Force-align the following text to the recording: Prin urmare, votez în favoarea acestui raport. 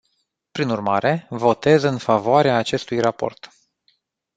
Prin 0.51 0.69
urmare, 0.69 1.27
votez 1.29 1.83
în 1.83 1.97
favoarea 1.97 2.57
acestui 2.57 2.99
raport. 2.99 3.51